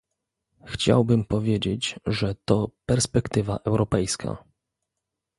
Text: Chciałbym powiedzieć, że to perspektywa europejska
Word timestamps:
Chciałbym 0.65 1.25
powiedzieć, 1.25 1.99
że 2.05 2.35
to 2.45 2.71
perspektywa 2.85 3.57
europejska 3.65 4.43